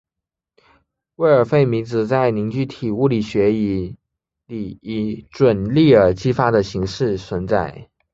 [1.17, 3.99] 魏尔费米子在凝聚体物理学里
[4.47, 7.87] 以准粒子激发的形式存在。